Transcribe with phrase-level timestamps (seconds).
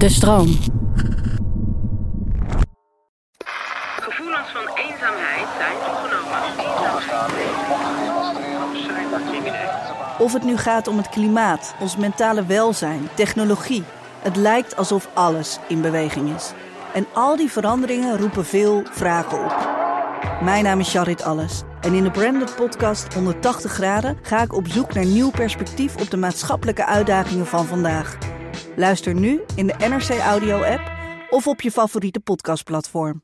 [0.00, 0.58] De stroom.
[4.00, 6.38] Gevoelens van eenzaamheid zijn toegenomen.
[10.18, 13.84] Of het nu gaat om het klimaat, ons mentale welzijn, technologie.
[14.22, 16.52] Het lijkt alsof alles in beweging is.
[16.94, 19.68] En al die veranderingen roepen veel vragen op.
[20.42, 21.62] Mijn naam is Charit Alles.
[21.80, 26.10] En in de Branded Podcast 180 graden ga ik op zoek naar nieuw perspectief op
[26.10, 28.29] de maatschappelijke uitdagingen van vandaag.
[28.76, 30.92] Luister nu in de NRC Audio app
[31.30, 33.22] of op je favoriete podcastplatform.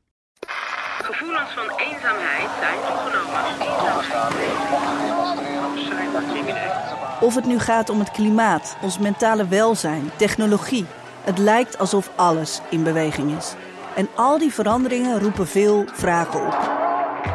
[1.01, 3.17] Gevoelens van eenzaamheid zijn toegenomen.
[7.21, 10.85] Of het nu gaat om het klimaat, ons mentale welzijn, technologie.
[11.21, 13.53] Het lijkt alsof alles in beweging is.
[13.95, 16.75] En al die veranderingen roepen veel vragen op.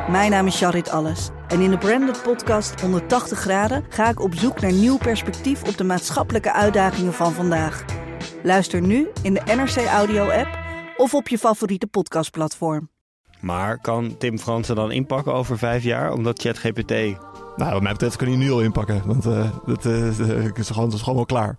[0.09, 1.29] Mijn naam is Charit Alles.
[1.49, 5.77] En in de Branded Podcast 180 graden ga ik op zoek naar nieuw perspectief op
[5.77, 7.85] de maatschappelijke uitdagingen van vandaag.
[8.43, 10.59] Luister nu in de NRC Audio app
[10.97, 12.91] of op je favoriete podcastplatform.
[13.41, 16.13] Maar kan Tim Fransen dan inpakken over vijf jaar?
[16.13, 16.91] Omdat ChatGPT...
[17.57, 19.03] Nou, wat mij betreft kan hij nu al inpakken.
[19.05, 21.59] Want eh, dat, eh, dat is gewoon, dat is gewoon wel klaar.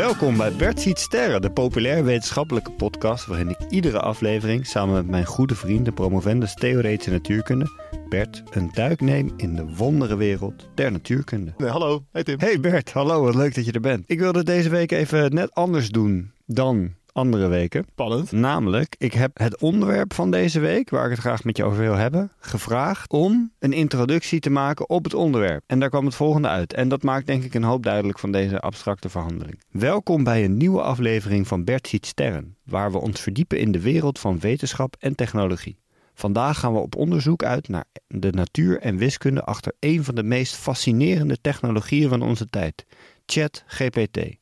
[0.00, 3.26] Welkom bij Bert Ziet Sterren, de populair wetenschappelijke podcast...
[3.26, 5.84] waarin ik iedere aflevering samen met mijn goede vriend...
[5.84, 7.66] de promovendus theoretische natuurkunde,
[8.08, 8.42] Bert...
[8.50, 11.54] een duik neem in de wonderenwereld der natuurkunde.
[11.56, 12.38] Nee, hallo, hey Tim.
[12.38, 14.04] Hey Bert, hallo, wat leuk dat je er bent.
[14.06, 17.84] Ik wilde deze week even net anders doen dan andere weken.
[17.90, 18.32] Spannend.
[18.32, 21.78] Namelijk, ik heb het onderwerp van deze week, waar ik het graag met je over
[21.78, 25.62] wil hebben, gevraagd om een introductie te maken op het onderwerp.
[25.66, 26.72] En daar kwam het volgende uit.
[26.72, 29.60] En dat maakt denk ik een hoop duidelijk van deze abstracte verhandeling.
[29.70, 33.80] Welkom bij een nieuwe aflevering van Bert ziet sterren, waar we ons verdiepen in de
[33.80, 35.78] wereld van wetenschap en technologie.
[36.14, 40.22] Vandaag gaan we op onderzoek uit naar de natuur en wiskunde achter een van de
[40.22, 42.86] meest fascinerende technologieën van onze tijd,
[43.26, 44.39] ChatGPT.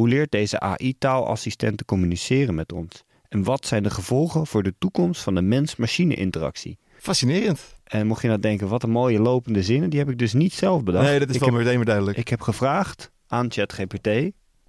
[0.00, 3.04] Hoe leert deze AI-taalassistent te communiceren met ons?
[3.28, 6.78] En wat zijn de gevolgen voor de toekomst van de mens-machine-interactie?
[6.96, 7.74] Fascinerend.
[7.84, 10.52] En mocht je nou denken, wat een mooie lopende zinnen, die heb ik dus niet
[10.52, 11.04] zelf bedacht.
[11.04, 12.18] Nee, dat is ik wel heb, meteen weer duidelijk.
[12.18, 14.08] ik heb gevraagd aan ChatGPT,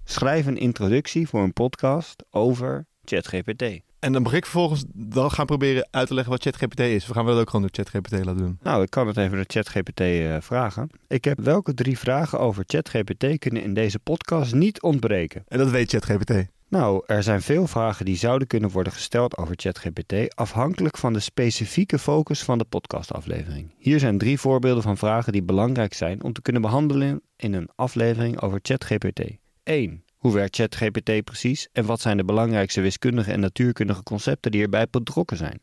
[0.04, 3.62] schrijf een introductie voor een podcast over ChatGPT.
[4.02, 7.06] En dan mag ik vervolgens dan gaan proberen uit te leggen wat ChatGPT is.
[7.06, 8.58] We gaan wel ook gewoon door ChatGPT laten doen.
[8.62, 10.90] Nou, ik kan het even door ChatGPT eh, vragen.
[11.08, 15.44] Ik heb welke drie vragen over ChatGPT kunnen in deze podcast niet ontbreken?
[15.48, 16.32] En dat weet ChatGPT.
[16.68, 21.20] Nou, er zijn veel vragen die zouden kunnen worden gesteld over ChatGPT, afhankelijk van de
[21.20, 23.74] specifieke focus van de podcastaflevering.
[23.78, 27.68] Hier zijn drie voorbeelden van vragen die belangrijk zijn om te kunnen behandelen in een
[27.74, 29.20] aflevering over ChatGPT.
[29.62, 30.01] 1.
[30.22, 34.86] Hoe werkt ChatGPT precies en wat zijn de belangrijkste wiskundige en natuurkundige concepten die erbij
[34.90, 35.60] betrokken zijn?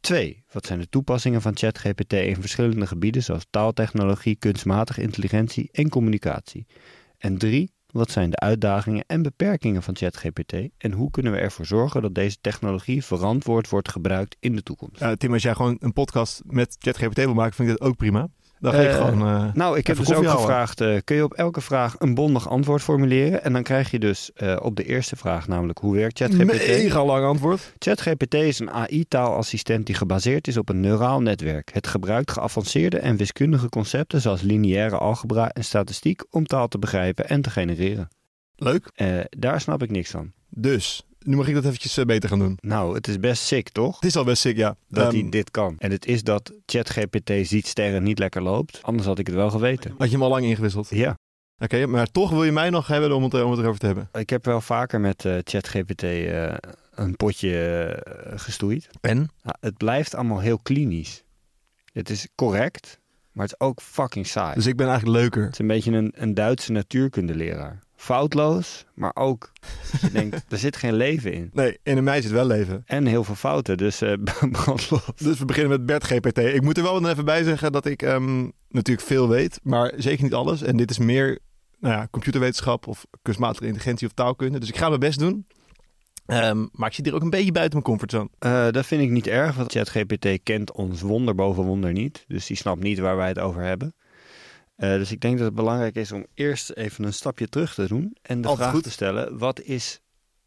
[0.00, 0.44] 2.
[0.52, 6.66] Wat zijn de toepassingen van ChatGPT in verschillende gebieden zoals taaltechnologie, kunstmatige intelligentie en communicatie?
[7.18, 7.70] En 3.
[7.86, 12.14] Wat zijn de uitdagingen en beperkingen van ChatGPT en hoe kunnen we ervoor zorgen dat
[12.14, 15.18] deze technologie verantwoord wordt gebruikt in de toekomst?
[15.18, 18.28] Tim, als jij gewoon een podcast met ChatGPT wil maken, vind ik dat ook prima.
[18.60, 19.20] Dan ga ik Eh, gewoon...
[19.28, 20.36] eh, Nou, ik heb dus ook houden.
[20.36, 23.44] gevraagd, eh, kun je op elke vraag een bondig antwoord formuleren?
[23.44, 24.30] En dan krijg je dus
[24.60, 26.66] op de eerste vraag, namelijk hoe werkt ChatGPT?
[26.66, 27.72] Mega lang antwoord.
[27.78, 31.70] ChatGPT is een AI-taalassistent die gebaseerd is op een neuraal netwerk.
[31.72, 37.28] Het gebruikt geavanceerde en wiskundige concepten zoals lineaire algebra en statistiek om taal te begrijpen
[37.28, 38.08] en te genereren.
[38.56, 38.90] Leuk.
[39.30, 40.32] Daar snap ik niks van.
[40.48, 42.58] Dus, nu mag ik dat eventjes eh, beter gaan doen.
[42.60, 43.94] Nou, het is best sick, toch?
[43.94, 44.76] Het is al best sick, ja.
[44.88, 45.74] Dat Ehm, hij dit kan.
[45.78, 48.78] En het is dat ChatGPT ziet sterren niet lekker loopt.
[48.82, 49.94] Anders had ik het wel geweten.
[49.98, 50.88] Had je hem al lang ingewisseld?
[50.90, 51.16] Ja,
[51.60, 54.08] Oké, maar toch wil je mij nog hebben om het, om het erover te hebben.
[54.12, 56.54] ik heb wel vaker met eh, ChatGPT eh,
[56.94, 58.88] een potje eh, gestoeid.
[59.00, 59.16] En?
[59.16, 61.24] Nou, het blijft allemaal heel klinisch.
[61.92, 62.98] Het is correct,
[63.32, 64.54] maar het is ook fucking saai.
[64.54, 65.42] Dus ik ben eigenlijk leuker.
[65.42, 67.78] Het is een beetje een, een Duitse natuurkundeleraar.
[68.00, 69.52] Foutloos, maar ook,
[70.00, 71.50] je denkt, er zit geen leven in.
[71.52, 72.82] Nee, in mij zit wel leven.
[72.86, 74.02] En heel veel fouten, dus
[74.50, 75.10] brandlos.
[75.16, 76.38] Dus we beginnen met Bert GPT.
[76.38, 80.22] Ik moet er wel even bij zeggen dat ik ehm, natuurlijk veel weet, maar zeker
[80.22, 80.62] niet alles.
[80.62, 81.38] En dit is meer
[81.80, 84.58] nou ja, computerwetenschap of kunstmatige intelligentie of taalkunde.
[84.58, 85.46] Dus ik ga mijn best doen.
[86.26, 88.28] Ehm, maar ik zit hier ook een beetje buiten mijn comfortzone.
[88.38, 92.24] Eh, dat vind ik niet erg, want ChatGPT kent ons wonder boven wonder niet.
[92.26, 93.94] Dus die snapt niet waar wij het over hebben.
[94.78, 97.88] Eh, dus ik denk dat het belangrijk is om eerst even een stapje terug te
[97.88, 98.16] doen.
[98.22, 98.82] En de Altijd vraag goed.
[98.82, 100.00] te stellen, wat is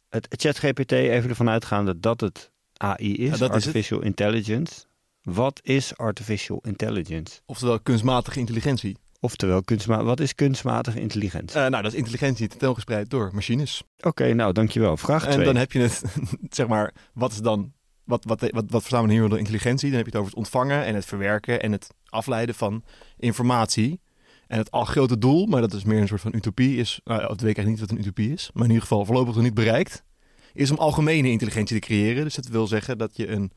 [0.10, 3.46] het ChatGPT, even ervan uitgaande dat het AI is, Ja.
[3.48, 4.86] Artificial Intelligence.
[5.22, 7.40] Wat is Artificial Intelligence?
[7.46, 8.98] Oftewel kunstmatige intelligentie.
[9.20, 11.60] Oftewel, kunstma wat is kunstmatige intelligentie?
[11.60, 13.84] Eh, nou, dat is intelligentie tentoongespreid door machines.
[14.00, 14.98] Oké, nou dankjewel.
[14.98, 15.46] Vraag En 2.
[15.46, 16.04] dan heb je het,
[16.50, 17.74] zeg maar, wat is dan,
[18.04, 19.88] wat, wat, wat, wat we hier onder intelligentie?
[19.90, 22.84] Dan heb je het over het ontvangen en het verwerken en het afleiden van
[23.18, 24.00] informatie.
[24.52, 27.20] En het al grote doel, maar dat is meer een soort van utopie, is, nou,
[27.20, 29.44] dat weet ik eigenlijk niet wat een utopie is, maar in ieder geval voorlopig nog
[29.44, 30.04] niet bereikt,
[30.54, 32.24] is om algemene intelligentie te creëren.
[32.24, 33.52] Dus dat wil zeggen dat je een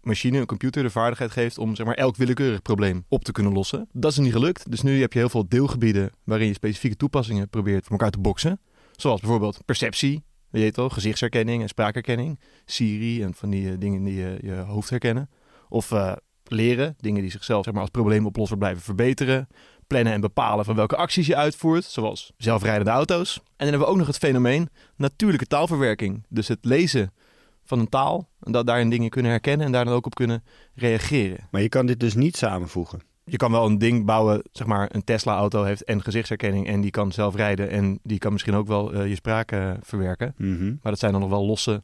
[0.00, 3.52] machine, een computer, de vaardigheid geeft om zeg maar, elk willekeurig probleem op te kunnen
[3.52, 3.88] lossen.
[3.92, 4.70] Dat is niet gelukt.
[4.70, 8.20] Dus nu heb je heel veel deelgebieden waarin je specifieke toepassingen probeert voor elkaar te
[8.20, 8.60] boksen.
[8.92, 12.40] Zoals bijvoorbeeld perceptie, weet je al, gezichtsherkenning en spraakherkenning.
[12.64, 15.30] Siri en van die eh, dingen die je, je hoofd herkennen.
[15.68, 16.12] Of eh,
[16.48, 19.48] leren, dingen die zichzelf zeg maar, als probleemoplosser blijven verbeteren.
[19.86, 23.36] Plannen en bepalen van welke acties je uitvoert, zoals zelfrijdende auto's.
[23.36, 26.24] En dan hebben we ook nog het fenomeen natuurlijke taalverwerking.
[26.28, 27.12] Dus het lezen
[27.64, 30.44] van een taal en dat daarin dingen kunnen herkennen en daar dan ook op kunnen
[30.74, 31.48] reageren.
[31.50, 33.00] Maar je kan dit dus niet samenvoegen.
[33.24, 36.90] Je kan wel een ding bouwen, zeg maar een Tesla-auto heeft en gezichtsherkenning en die
[36.90, 40.34] kan zelf rijden en die kan misschien ook wel eh, je spraak eh, verwerken.
[40.36, 40.64] Mhm.
[40.64, 41.82] Maar dat zijn dan nog wel losse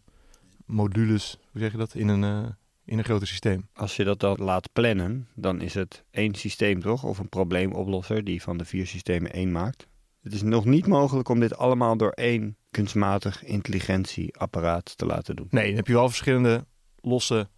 [0.67, 2.51] modules, hoe zeg je dat, in een, eh,
[2.93, 3.69] in een groter systeem.
[3.75, 7.05] Als je dat dan laat plannen, dan is het één systeem toch?
[7.05, 9.87] Of een probleemoplosser die van de vier systemen één maakt.
[10.23, 15.47] Het is nog niet mogelijk om dit allemaal door één kunstmatig intelligentieapparaat te laten doen.
[15.51, 16.67] Nee, dan heb je wel verschillende
[17.01, 17.49] losse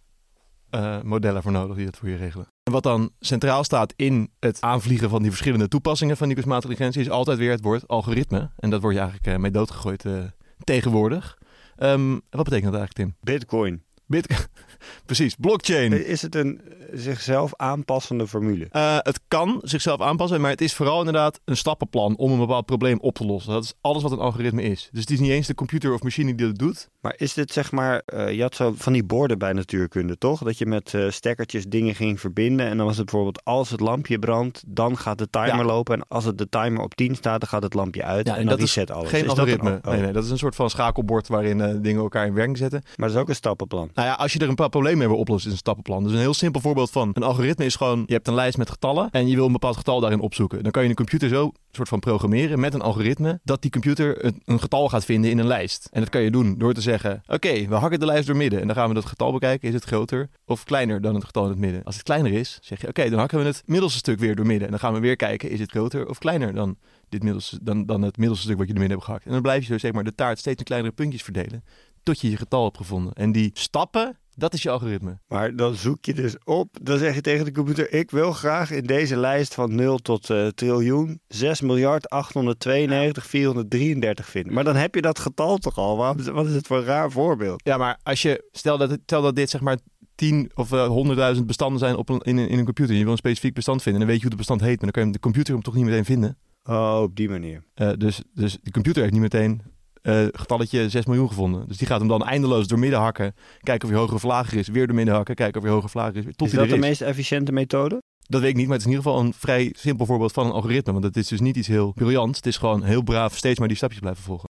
[0.69, 2.47] eh, modellen voor nodig die dat voor je regelen.
[2.63, 6.71] En wat dan centraal staat in het aanvliegen van die verschillende toepassingen van die kunstmatige
[6.71, 8.51] intelligentie is altijd weer het woord algoritme.
[8.57, 10.23] En dat word je eigenlijk eh, mee doodgegooid eh,
[10.63, 11.37] tegenwoordig.
[11.75, 13.15] Ehm, wat betekent dat eigenlijk, Tim?
[13.21, 13.84] Bitcoin.
[14.07, 14.47] Bit
[15.05, 16.05] Precies, blockchain.
[16.05, 16.61] Is het een
[16.93, 18.67] zichzelf aanpassende formule?
[18.69, 22.65] Eh, het kan zichzelf aanpassen, maar het is vooral inderdaad een stappenplan om een bepaald
[22.65, 23.53] probleem op te lossen.
[23.53, 24.89] Dat is alles wat een algoritme is.
[24.91, 26.89] Dus het is niet eens de computer of machine die dat doet.
[27.05, 30.43] Maar is dit zeg maar, eh, je had zo van die borden bij natuurkunde toch?
[30.43, 33.79] Dat je met eh, stekkertjes dingen ging verbinden en dan was het bijvoorbeeld als het
[33.79, 35.63] lampje brandt, dan gaat de timer Ja.
[35.63, 35.95] lopen.
[35.95, 38.45] En als het de timer op 10 staat, dan gaat het lampje uit en, dan
[38.45, 39.09] dat reset alles.
[39.09, 39.79] geen Is dat een- algoritme.
[39.83, 42.57] oh, Nee, nee, dat is een soort van schakelbord waarin eh, dingen elkaar in werking
[42.57, 42.81] zetten.
[42.95, 43.89] Maar dat is ook een stappenplan.
[43.93, 46.03] Nou ja, als je er een paar problemen mee wil oplossen, is een stappenplan.
[46.03, 48.69] Dus een heel simpel voorbeeld van een algoritme is gewoon: je hebt een lijst met
[48.69, 50.63] getallen en je wil een bepaald getal daarin opzoeken.
[50.63, 54.25] Dan kan je een computer zo soort van programmeren met een algoritme dat die computer
[54.25, 55.87] een, een getal gaat vinden in een lijst.
[55.91, 56.93] En dat kan je doen door te zeggen:
[57.27, 59.67] oké, we hakken de lijst door midden en dan gaan we dat getal bekijken.
[59.67, 61.83] Is het groter of kleiner dan het getal in het midden?
[61.83, 64.45] Als het kleiner is, zeg je: oké, dan hakken we het middelste stuk weer door
[64.45, 66.77] midden en dan gaan we weer kijken: is het groter of kleiner dan
[67.09, 69.25] dit middelste, dan, dan het middelste stuk wat je door midden hebt gehakt?
[69.25, 71.63] En dan blijf je zo zeg maar de taart steeds in kleinere puntjes verdelen
[72.05, 73.13] tot je je getal hebt gevonden.
[73.13, 75.19] En die stappen, dat is je algoritme.
[75.27, 78.71] Maar dan zoek je dus op, dan zeg je tegen de computer: Ik wil graag
[78.71, 84.53] in deze lijst van 0 tot eh, triljoen 6 miljard 892 433 vinden.
[84.53, 85.97] Maar dan heb je dat getal toch al?
[85.97, 87.61] Waarom- Wat is het voor een raar voorbeeld?
[87.63, 89.77] Ja, maar als je, stel dat, stel dat dit zeg maar
[90.15, 92.91] 10 of eh, 100.000 bestanden zijn op een, in, een, in een computer.
[92.91, 94.01] En je wil een specifiek bestand vinden.
[94.01, 94.81] En dan weet je hoe het bestand heet.
[94.81, 96.37] Maar dan kan je de computer hem toch niet meteen vinden.
[96.63, 97.63] Oh, op die manier.
[97.73, 99.61] Eh, dus, dus de computer heeft niet meteen
[100.05, 101.67] eh getalletje 6 miljoen gevonden.
[101.67, 103.33] Dus die gaat hem dan eindeloos door midden hakken.
[103.59, 104.67] Kijken of hij hoger of lager is.
[104.67, 105.35] Weer door midden hakken.
[105.35, 106.23] Kijken of hij hoger of lager is.
[106.35, 106.79] Tot is dat de is.
[106.79, 108.01] meest efficiënte methode?
[108.27, 110.45] Dat weet ik niet, maar het is in ieder geval een vrij simpel voorbeeld van
[110.45, 110.91] een algoritme.
[110.91, 112.37] Want het is dus niet iets heel briljants.
[112.37, 114.49] Het is gewoon heel braaf steeds maar die stapjes blijven volgen.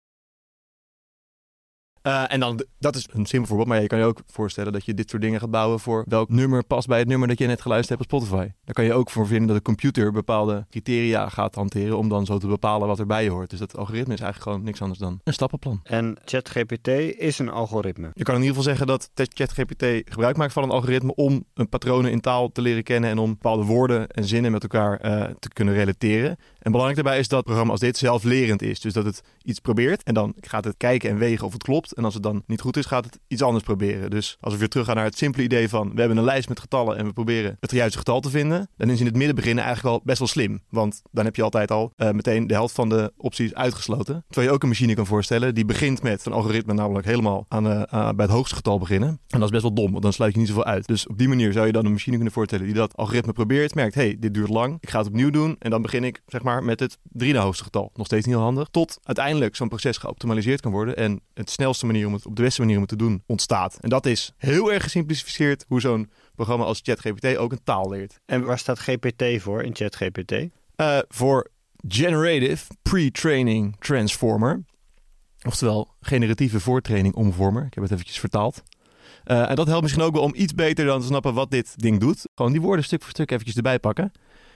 [2.02, 4.84] Eh, en dan, dat is een simpel voorbeeld, maar je kan je ook voorstellen dat
[4.84, 7.46] je dit soort dingen gaat bouwen voor welk nummer past bij het nummer dat je
[7.46, 8.50] net geluisterd hebt op Spotify.
[8.64, 12.26] Daar kan je ook voor vinden dat de computer bepaalde criteria gaat hanteren om dan
[12.26, 13.50] zo te bepalen wat erbij hoort.
[13.50, 15.80] Dus dat algoritme is eigenlijk gewoon niks anders dan een stappenplan.
[15.82, 16.88] En ChatGPT
[17.18, 18.10] is een algoritme.
[18.14, 21.68] Je kan in ieder geval zeggen dat ChatGPT gebruik maakt van een algoritme om een
[21.68, 25.24] patronen in taal te leren kennen en om bepaalde woorden en zinnen met elkaar eh,
[25.38, 26.36] te kunnen relateren.
[26.60, 28.80] En belangrijk daarbij is dat het programma als dit zelflerend is.
[28.80, 31.92] Dus dat het iets probeert en dan gaat het kijken en wegen of het klopt.
[31.92, 34.10] En als het dan niet goed is, gaat het iets anders proberen.
[34.10, 36.60] Dus als we weer teruggaan naar het simpele idee van we hebben een lijst met
[36.60, 39.64] getallen en we proberen het juiste getal te vinden, dan is in het midden beginnen
[39.64, 40.60] eigenlijk al best wel slim.
[40.68, 44.24] Want dan heb je altijd al eh, meteen de helft van de opties uitgesloten.
[44.26, 47.66] Terwijl je ook een machine kan voorstellen die begint met een algoritme namelijk helemaal aan,
[47.70, 49.08] eh, aan- bij het hoogste getal beginnen.
[49.08, 50.86] En dat is best wel dom, want dan sluit je niet zoveel uit.
[50.86, 53.74] Dus op die manier zou je dan een machine kunnen voorstellen die dat algoritme probeert,
[53.74, 56.42] merkt, hey, dit duurt lang, ik ga het opnieuw doen en dan begin ik zeg
[56.42, 57.90] maar met het drie na hoogste getal.
[57.94, 58.68] Nog steeds niet heel handig.
[58.70, 62.42] Tot uiteindelijk zo'n proces geoptimaliseerd kan worden en het snelste manier om het op de
[62.42, 63.78] beste manier om het te doen ontstaat.
[63.80, 68.20] En dat is heel erg gesimplificeerd hoe zo'n programma als ChatGPT ook een taal leert.
[68.26, 70.32] En waar staat GPT voor in ChatGPT?
[70.76, 71.50] Eh, voor
[71.88, 74.64] Generative Pre-Training Transformer.
[75.46, 77.64] Oftewel generatieve voortraining omvormer.
[77.64, 78.62] Ik heb het eventjes vertaald.
[79.24, 81.72] Eh, en dat helpt misschien ook wel om iets beter dan te snappen wat dit
[81.76, 82.24] ding doet.
[82.34, 84.12] Gewoon die woorden stuk voor stuk eventjes erbij pakken.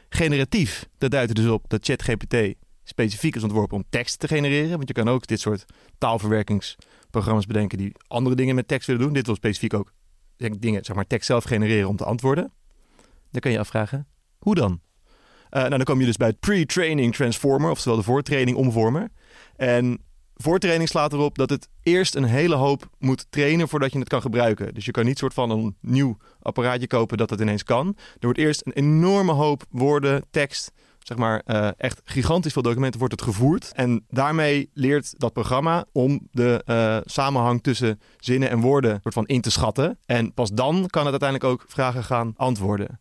[0.09, 2.37] Generatief, dat duidt er dus op dat ChatGPT
[2.85, 4.77] specifiek is ontworpen om tekst te genereren.
[4.77, 5.65] Want je kan ook dit soort
[5.99, 9.13] taalverwerkingsprogramma's bedenken die andere dingen met tekst willen doen.
[9.13, 9.93] Dit wil specifiek ook
[10.37, 12.53] dingen, zeg maar, tekst zelf genereren om te antwoorden.
[13.31, 14.07] Dan kan je afvragen,
[14.39, 14.81] hoe dan?
[15.51, 19.09] Eh, nou, dan kom je dus bij het pre-training transformer, oftewel de voortraining omvormer.
[19.57, 20.01] En
[20.35, 24.21] voortraining slaat erop dat het eerst een hele hoop moet trainen voordat je het kan
[24.21, 24.75] gebruiken.
[24.75, 27.87] Dus je kan niet soort van een nieuw apparaatje kopen dat het ineens kan.
[27.97, 32.99] Er wordt eerst een enorme hoop woorden, tekst, zeg maar eh, echt gigantisch veel documenten
[32.99, 33.73] wordt het gevoerd.
[33.75, 39.27] En daarmee leert dat programma om de eh, samenhang tussen zinnen en woorden soort van
[39.27, 39.99] in te schatten.
[40.07, 42.99] En pas dan kan het uiteindelijk ook vragen gaan antwoorden.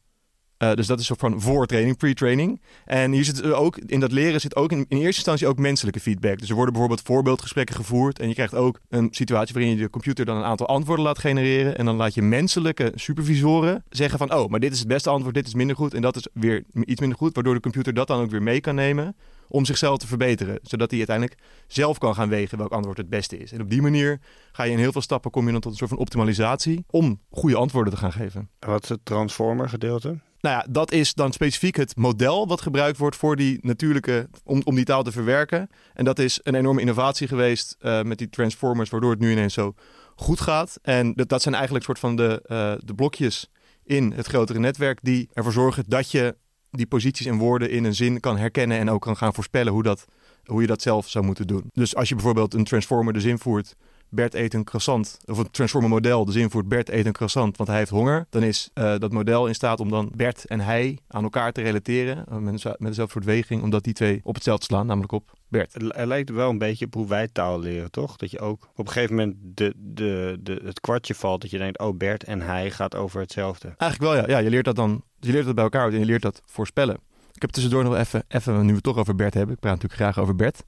[0.64, 2.62] Eh, dus dat is een soort van voortraining, pre-training.
[2.86, 5.58] En hier zit er ook, in dat leren zit ook in, in eerste instantie ook
[5.58, 6.40] menselijke feedback.
[6.40, 8.20] Dus er worden bijvoorbeeld voorbeeldgesprekken gevoerd.
[8.20, 11.20] En je krijgt ook een situatie waarin je de computer dan een aantal antwoorden laat
[11.20, 11.78] genereren.
[11.78, 15.36] En dan laat je menselijke supervisoren zeggen van, oh, maar dit is het beste antwoord,
[15.36, 15.94] dit is minder goed.
[15.94, 18.62] En dat is weer iets minder goed, waardoor de computer dat dan ook weer mee
[18.62, 19.16] kan nemen
[19.48, 20.60] om zichzelf te verbeteren.
[20.62, 23.52] Zodat hij uiteindelijk zelf kan gaan wegen welk antwoord het beste is.
[23.52, 24.20] En op die manier
[24.52, 27.20] ga je in heel veel stappen, kom je dan tot een soort van optimalisatie om
[27.30, 28.50] goede antwoorden te gaan geven.
[28.60, 30.18] Wat is het transformer gedeelte?
[30.44, 34.62] Nou ja, dat is dan specifiek het model wat gebruikt wordt voor die natuurlijke, om,
[34.64, 35.70] om die taal te verwerken.
[35.94, 39.54] En dat is een enorme innovatie geweest eh, met die transformers, waardoor het nu ineens
[39.54, 39.74] zo
[40.16, 40.80] goed gaat.
[40.82, 43.52] En dat, dat zijn eigenlijk soort van de, eh, de blokjes
[43.84, 46.36] in het grotere netwerk die ervoor zorgen dat je
[46.72, 49.84] die posities en woorden in een zin kan herkennen en ook kan gaan voorspellen hoe,
[49.84, 50.06] dat,
[50.46, 51.64] hoe je dat zelf zou moeten doen.
[51.74, 53.76] Dus als je bijvoorbeeld een transformer de zin voert,
[54.14, 57.58] Bert eet een croissant, of een transformer model de zin voert, Bert eet een croissant,
[57.58, 60.60] want hij heeft honger, dan is eh, dat model in staat om dan Bert en
[60.60, 64.36] hij aan elkaar te relateren eh, met, met dezelfde soort weging, omdat die twee op
[64.36, 65.74] hetzelfde slaan, namelijk op Bert.
[65.74, 68.16] Het het lijkt wel een beetje op hoe wij taal leren, toch?
[68.16, 71.58] Dat je ook op een gegeven moment de, de, de, het kwartje valt dat je
[71.58, 73.74] denkt, oh Bert en hij gaat over hetzelfde.
[73.78, 74.30] Eigenlijk wel, ja.
[74.30, 76.98] ja je leert dat dan, je leert dat bij elkaar en je leert dat voorspellen.
[77.34, 79.74] Ik heb tussendoor nog even, even, nu we het toch over Bert hebben, ik praat
[79.74, 80.64] natuurlijk graag over Bert.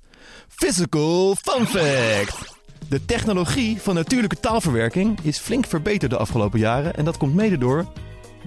[0.48, 2.55] Physical fun fact!
[2.90, 7.58] De technologie van natuurlijke taalverwerking is flink verbeterd de afgelopen jaren en dat komt mede
[7.58, 7.86] door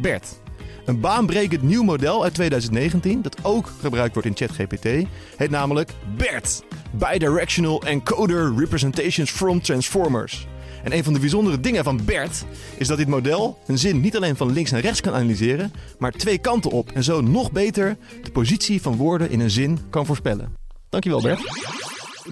[0.01, 0.41] Bert.
[0.85, 6.65] Een baanbrekend nieuw model uit 2019 dat ook gebruikt wordt in ChatGPT heet namelijk BERT.
[6.93, 10.47] Bidirectional Encoder Representations from Transformers.
[10.85, 12.45] En een van de bijzondere dingen van BERT
[12.77, 16.13] is dat dit model een zin niet alleen van links naar rechts kan analyseren, maar
[16.13, 20.07] twee kanten op en zo nog beter de positie van woorden in een zin kan
[20.07, 20.55] voorspellen.
[20.89, 21.41] Dankjewel Bert.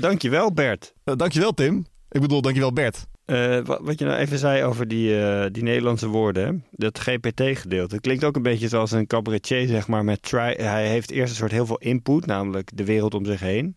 [0.00, 0.94] Dankjewel Bert.
[1.04, 1.86] Uh, dankjewel Tim.
[2.16, 3.06] Ik bedoel, dankjewel Bert.
[3.26, 6.52] Uh, wat, wat, je nou even zei over die, uh, die Nederlandse woorden, hè?
[6.70, 7.94] dat GPT-gedeelte.
[7.94, 10.04] Het klinkt ook een beetje zoals een cabaretier, zeg maar.
[10.04, 13.40] Met try, hij heeft eerst een soort heel veel input, namelijk de wereld om zich
[13.40, 13.76] heen.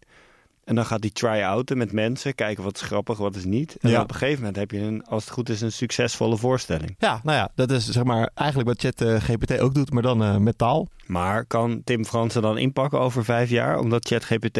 [0.63, 3.77] En dan gaat hij try-outen met mensen, kijken wat is grappig, wat is niet.
[3.79, 4.01] En Ja.
[4.01, 6.95] op een gegeven moment heb je, een, als het goed is, een succesvolle voorstelling.
[6.97, 10.37] Ja, nou ja, dat is zeg maar eigenlijk wat ChatGPT ook doet, maar dan uh,
[10.37, 10.87] met taal.
[11.05, 14.59] Maar kan Tim Fransen dan inpakken over vijf jaar, omdat ChatGPT...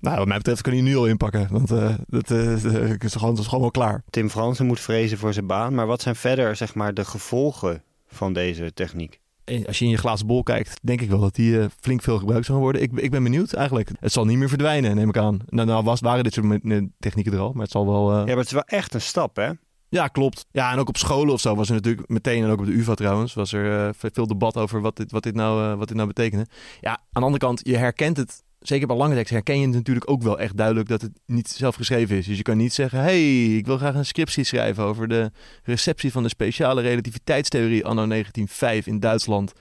[0.00, 2.52] Nou, wat mij betreft kan hij nu al inpakken, want uh, dat, uh,
[3.04, 4.02] is, gewoon, dat is gewoon wel klaar.
[4.10, 7.82] Tim Fransen moet vrezen voor zijn baan, maar wat zijn verder zeg maar de gevolgen
[8.06, 9.20] van deze techniek?
[9.66, 12.18] als je in je glazen bol kijkt, denk ik wel dat die uh, flink veel
[12.18, 12.82] gebruikt zal worden.
[12.82, 13.90] Ik, ik ben benieuwd eigenlijk.
[14.00, 15.38] Het zal niet meer verdwijnen, neem ik aan.
[15.46, 16.62] Nou, nou was, waren dit soort
[16.98, 18.18] technieken er al, maar het zal wel...
[18.18, 19.50] Ja, maar het is wel echt een stap, hè?
[19.88, 20.46] Ja, klopt.
[20.50, 22.72] Ja, en ook op scholen of zo was er natuurlijk meteen, en ook op de
[22.72, 25.96] UvA trouwens, was er uh, veel debat over wat dit, wat, dit nou, wat dit
[25.96, 26.46] nou betekende.
[26.80, 29.74] Ja, aan de andere kant, je herkent het zeker bij lange tekst herken je het
[29.74, 32.26] natuurlijk ook wel echt duidelijk dat het niet zelf geschreven is.
[32.26, 35.30] Dus je kan niet zeggen, hey, ik wil graag een scriptie schrijven over de
[35.62, 39.52] receptie van de speciale relativiteitstheorie anno 1905 in Duitsland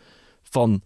[0.44, 0.82] van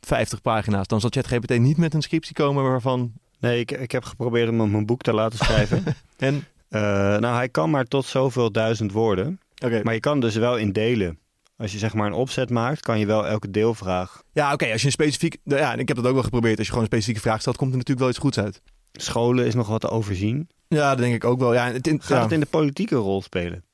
[0.00, 0.86] 50 pagina's.
[0.86, 3.12] Dan zal ChatGPT niet met een scriptie komen waarvan...
[3.38, 5.84] Nee, ik, ik heb geprobeerd om hem een boek te laten schrijven.
[6.16, 6.34] en?
[6.34, 6.80] Uh,
[7.18, 9.40] nou, hij kan maar tot zoveel duizend woorden.
[9.64, 9.82] Okay.
[9.82, 11.18] Maar je kan dus wel in delen.
[11.56, 14.22] Als je zeg maar een opzet maakt, kan je wel elke deelvraag.
[14.32, 14.54] Ja, oké.
[14.54, 15.36] Okay, als je een specifiek.
[15.44, 16.56] Ja, ik heb dat ook wel geprobeerd.
[16.58, 18.62] Als je gewoon een specifieke vraag stelt, komt er natuurlijk wel iets goeds uit.
[18.92, 20.48] Scholen is nog wat te overzien.
[20.68, 21.54] Ja, dat denk ik ook wel.
[21.54, 22.22] Ja, het in, Gaat ja.
[22.22, 23.64] het in de politieke rol spelen?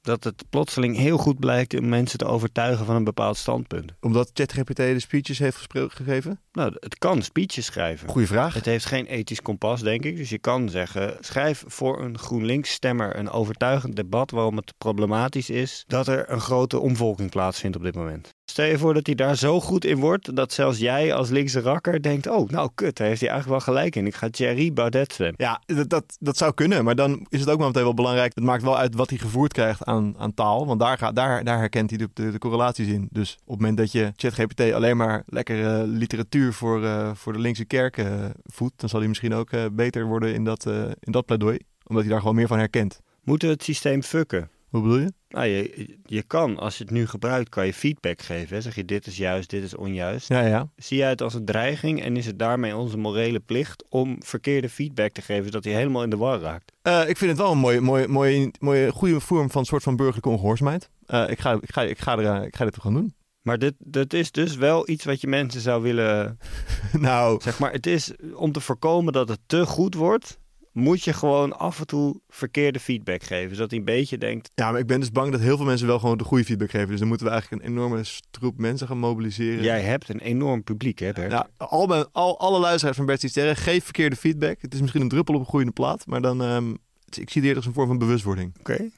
[0.00, 3.92] Dat het plotseling heel goed blijkt om mensen te overtuigen van een bepaald standpunt.
[4.00, 6.40] Omdat ChatGPT de speeches heeft gegeven?
[6.52, 8.08] Nou, het kan speeches schrijven.
[8.08, 8.54] Goeie vraag.
[8.54, 10.16] Het heeft geen ethisch kompas, denk ik.
[10.16, 15.84] Dus je kan zeggen, schrijf voor een GroenLinks-stemmer een overtuigend debat waarom het problematisch is
[15.86, 18.34] dat er een grote omvolking plaatsvindt op dit moment.
[18.50, 21.60] Stel je voor dat hij daar zo goed in wordt dat zelfs jij als linkse
[21.60, 24.06] rakker denkt: oh, nou kut, daar heeft hij eigenlijk wel gelijk in.
[24.06, 25.34] Ik ga Thierry Baudet stemmen.
[25.38, 26.84] Ja, dat, dat, dat zou kunnen.
[26.84, 28.34] Maar dan is het ook maar meteen wel belangrijk.
[28.34, 30.66] Het maakt wel uit wat hij gevoerd krijgt aan, aan taal.
[30.66, 33.08] Want daar, gaat, daar, daar herkent hij de, de, de correlaties in.
[33.10, 37.38] Dus op het moment dat je ChatGPT alleen maar lekkere literatuur voor, uh, voor de
[37.38, 40.66] linkse kerk uh, voedt, dan zal hij misschien ook uh, beter worden in dat,
[41.00, 41.58] in dat pleidooi.
[41.86, 43.00] Omdat hij daar gewoon meer van herkent.
[43.22, 44.50] Moeten we het systeem fucken?
[44.70, 45.12] Hoe bedoel je?
[45.28, 48.56] Nou, je, je kan, als je het nu gebruikt, kan je feedback geven.
[48.56, 48.62] Hè?
[48.62, 50.28] Zeg je, dit is juist, dit is onjuist.
[50.28, 50.68] Ja, ja.
[50.76, 54.68] Zie jij het als een dreiging en is het daarmee onze morele plicht om verkeerde
[54.68, 56.72] feedback te geven, zodat hij helemaal in de war raakt?
[56.82, 59.82] Uh, ik vind het wel een mooie, mooie, mooie, mooie goede vorm van een soort
[59.82, 60.90] van burgerlijke ongehoorzaamheid.
[61.06, 63.14] Uh, ik, ga, ik, ga, ik, ga er, ik ga dit gaan doen.
[63.42, 66.38] Maar dit, dit is dus wel iets wat je mensen zou willen...
[66.92, 70.38] nou, Zeg maar, het is om te voorkomen dat het te goed wordt...
[70.80, 73.54] moet je gewoon af en toe verkeerde feedback geven.
[73.54, 74.50] Zodat hij een beetje denkt...
[74.54, 76.70] ja, maar ik ben dus bang dat heel veel mensen wel gewoon de goede feedback
[76.70, 76.88] geven.
[76.88, 79.62] Dus dan moeten we eigenlijk een enorme troep mensen gaan mobiliseren.
[79.62, 81.30] Jij hebt een enorm publiek, hè Bert?
[81.30, 84.60] Ja, al mijn, al, alle luisteraars van Bert Sterren, geef verkeerde feedback.
[84.60, 86.76] Het is misschien een druppel op een groeiende plaat, maar dan, ehm, ik
[87.10, 88.54] zie het eerder als een vorm van bewustwording.
[88.58, 88.90] Oké.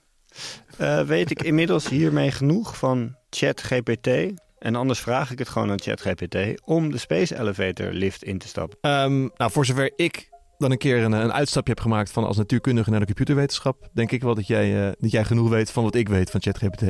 [0.77, 4.09] Eh, weet ik inmiddels hiermee genoeg van ChatGPT?
[4.59, 8.49] En anders vraag ik het gewoon aan ChatGPT om de Space Elevator lift in te
[8.49, 8.79] stappen.
[8.81, 10.29] Ehm, nou, voor zover ik
[10.63, 14.11] dan een keer een, een uitstapje heb gemaakt van als natuurkundige naar de computerwetenschap, denk
[14.11, 16.83] ik wel dat jij, eh, dat jij genoeg weet van wat ik weet van ChatGPT.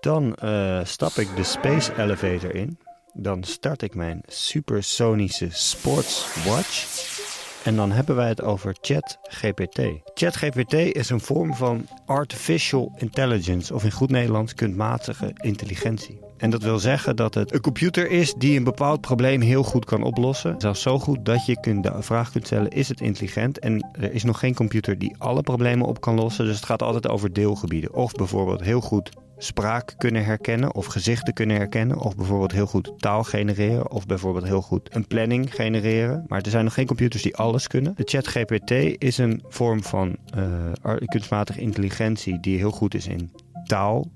[0.00, 2.78] Dan eh, stap ik de Space Elevator in.
[3.12, 7.19] Dan start ik mijn supersonische Sports Watch.
[7.64, 9.80] En dan hebben wij het over ChatGPT.
[10.14, 16.18] ChatGPT is een vorm van artificial intelligence, of in goed Nederlands kunstmatige intelligentie.
[16.36, 19.84] En dat wil zeggen dat het een computer is die een bepaald probleem heel goed
[19.84, 20.54] kan oplossen.
[20.58, 23.58] Zelfs zo goed dat je kunt de vraag kunt stellen: is het intelligent?
[23.58, 26.44] En er is nog geen computer die alle problemen op kan lossen.
[26.44, 27.94] Dus het gaat altijd over deelgebieden.
[27.94, 29.10] Of bijvoorbeeld heel goed
[29.42, 31.98] spraak kunnen herkennen of gezichten kunnen herkennen.
[31.98, 33.90] Of bijvoorbeeld heel goed taal genereren.
[33.90, 36.24] Of bijvoorbeeld heel goed een planning genereren.
[36.28, 37.94] Maar er zijn nog geen computers die alles kunnen.
[37.96, 38.70] De ChatGPT
[39.02, 43.32] is een vorm van eh, kunstmatige intelligentie die heel goed is in
[43.64, 44.10] taal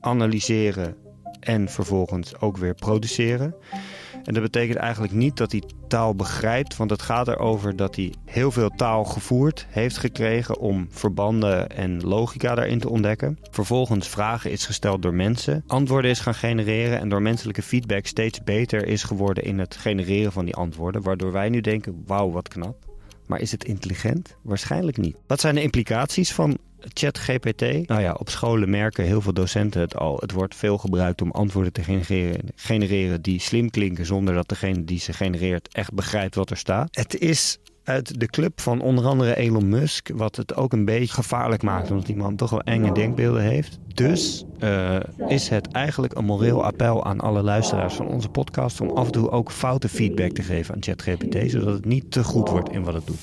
[0.00, 0.96] analyseren
[1.40, 3.54] en vervolgens ook weer produceren.
[4.24, 8.12] En dat betekent eigenlijk niet dat hij taal begrijpt, want het gaat erover dat hij
[8.24, 13.38] heel veel taal gevoerd heeft gekregen om verbanden en logica daarin te ontdekken.
[13.50, 18.42] Vervolgens vragen is gesteld door mensen, antwoorden is gaan genereren en door menselijke feedback steeds
[18.44, 22.48] beter is geworden in het genereren van die antwoorden, waardoor wij nu denken: wauw, wat
[22.48, 22.83] knap.
[23.26, 24.36] Maar is het intelligent?
[24.42, 25.16] Waarschijnlijk niet.
[25.26, 26.58] Wat zijn de implicaties van
[26.92, 27.88] ChatGPT?
[27.88, 30.16] Nou ja, op scholen merken heel veel docenten het al.
[30.20, 34.84] Het wordt veel gebruikt om antwoorden te genereren, genereren die slim klinken zonder dat degene
[34.84, 36.96] die ze genereert echt begrijpt wat er staat.
[36.96, 41.14] Het is uit de club van onder andere Elon Musk, wat het ook een beetje
[41.14, 43.78] gevaarlijk maakt, omdat die man toch wel enge denkbeelden heeft.
[43.94, 48.90] Dus eh, is het eigenlijk een moreel appel aan alle luisteraars van onze podcast om
[48.90, 52.48] af en toe ook foute feedback te geven aan ChatGPT, zodat het niet te goed
[52.48, 53.20] wordt in wat het doet.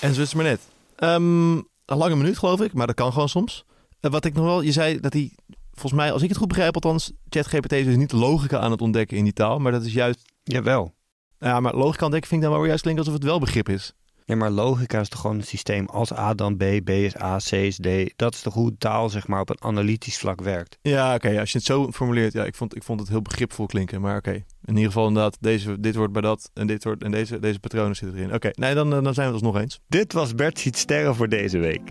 [0.00, 0.60] En zo is het maar net.
[0.96, 3.64] Ehm, een lange minuut geloof ik, maar dat kan gewoon soms.
[4.00, 5.32] Eh, wat ik nog wel, je zei dat hij,
[5.72, 8.70] volgens mij, als ik het goed begrijp althans, ChatGPT is dus niet de logica aan
[8.70, 10.95] het ontdekken in die taal, maar dat is juist, Jawel.
[11.38, 13.94] Ja, maar logica ontdekken vind ik dan wel juist klinken alsof het wel begrip is.
[14.26, 17.36] Ja, maar logica is toch gewoon het systeem als A dan B, B is A,
[17.36, 17.88] C is D.
[18.16, 20.78] Dat is toch hoe taal zeg maar op een analytisch vlak werkt.
[20.82, 23.66] Ja, oké, als je het zo formuleert, ja, ik vond, ik vond het heel begripvol
[23.66, 24.30] klinken, maar oké.
[24.64, 27.58] In ieder geval inderdaad, deze, dit wordt bij dat en dit wordt en deze, deze
[27.58, 28.34] patronen zitten erin.
[28.34, 29.80] Oké, nee, dan, eh, dan zijn we het alsnog eens.
[29.88, 31.90] Dit was Bert ziet sterren voor deze week.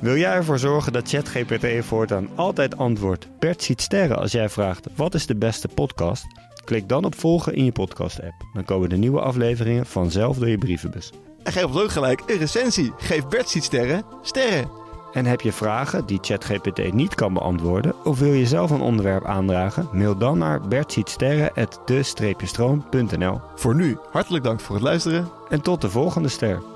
[0.00, 4.86] Wil jij ervoor zorgen dat ChatGPT voortaan altijd antwoordt Bert ziet sterren als jij vraagt
[4.96, 6.24] wat is de beste podcast?
[6.64, 8.46] Klik dan op volgen in je podcast app.
[8.52, 11.10] Dan komen de nieuwe afleveringen vanzelf door je brievenbus.
[11.42, 12.92] En geef ons ook gelijk een recensie.
[12.96, 14.70] Geef Bert ziet sterren, sterren.
[15.12, 19.24] En heb je vragen die ChatGPT niet kan beantwoorden of wil je zelf een onderwerp
[19.24, 19.88] aandragen?
[19.92, 23.40] Mail dan naar bertzietsterren@de-stroom.nl.
[23.54, 25.28] Voor nu, hartelijk dank voor het luisteren.
[25.48, 26.71] En tot de volgende ster.